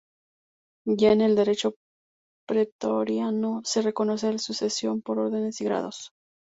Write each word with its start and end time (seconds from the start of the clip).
Ya 0.87 1.11
en 1.11 1.21
el 1.21 1.35
derecho 1.35 1.75
pretoriano 2.47 3.61
se 3.63 3.83
reconoce 3.83 4.31
la 4.31 4.39
sucesión 4.39 5.03
por 5.03 5.19
órdenes 5.19 5.61
y 5.61 5.65
grados. 5.65 6.09